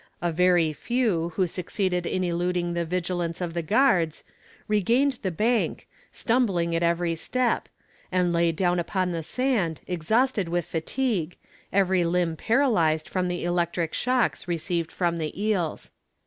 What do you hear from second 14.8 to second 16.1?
from the eels.